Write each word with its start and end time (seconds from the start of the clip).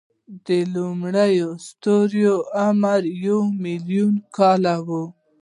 د 0.45 0.47
لومړنیو 0.73 1.49
ستورو 1.67 2.33
عمر 2.61 3.01
یو 3.25 3.39
سل 3.45 3.53
ملیونه 3.63 4.21
کاله 4.35 4.75
و. 4.87 4.89